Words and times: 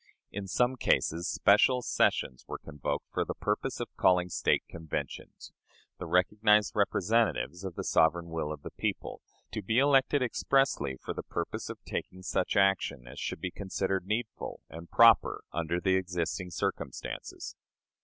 In 0.31 0.47
some 0.47 0.77
cases 0.77 1.29
special 1.29 1.83
sessions 1.83 2.43
were 2.47 2.57
convoked 2.57 3.05
for 3.11 3.23
the 3.23 3.35
purpose 3.35 3.79
of 3.79 3.95
calling 3.97 4.29
State 4.29 4.63
Conventions 4.67 5.51
the 5.99 6.07
recognized 6.07 6.75
representatives 6.75 7.63
of 7.63 7.75
the 7.75 7.83
sovereign 7.83 8.29
will 8.31 8.51
of 8.51 8.63
the 8.63 8.71
people 8.71 9.21
to 9.51 9.61
be 9.61 9.77
elected 9.77 10.23
expressly 10.23 10.97
for 10.99 11.13
the 11.13 11.21
purpose 11.21 11.69
of 11.69 11.77
taking 11.85 12.23
such 12.23 12.57
action 12.57 13.05
as 13.07 13.19
should 13.19 13.41
be 13.41 13.51
considered 13.51 14.07
needful 14.07 14.61
and 14.71 14.89
proper 14.89 15.43
under 15.51 15.79
the 15.79 15.93
existing 15.97 16.49
circumstances. 16.49 17.55